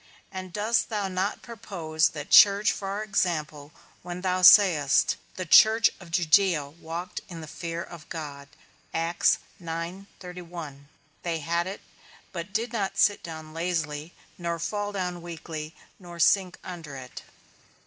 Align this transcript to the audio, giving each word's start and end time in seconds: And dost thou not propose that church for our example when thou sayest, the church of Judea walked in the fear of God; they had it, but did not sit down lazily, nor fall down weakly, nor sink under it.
And 0.31 0.51
dost 0.51 0.89
thou 0.89 1.07
not 1.09 1.43
propose 1.43 2.09
that 2.09 2.31
church 2.31 2.71
for 2.71 2.87
our 2.87 3.03
example 3.03 3.71
when 4.01 4.21
thou 4.21 4.41
sayest, 4.41 5.15
the 5.35 5.45
church 5.45 5.91
of 5.99 6.09
Judea 6.09 6.65
walked 6.69 7.21
in 7.29 7.41
the 7.41 7.47
fear 7.47 7.83
of 7.83 8.09
God; 8.09 8.47
they 8.91 9.99
had 11.47 11.67
it, 11.67 11.81
but 12.33 12.51
did 12.51 12.73
not 12.73 12.97
sit 12.97 13.21
down 13.21 13.53
lazily, 13.53 14.13
nor 14.39 14.57
fall 14.57 14.91
down 14.91 15.21
weakly, 15.21 15.75
nor 15.99 16.17
sink 16.19 16.57
under 16.63 16.95
it. 16.95 17.21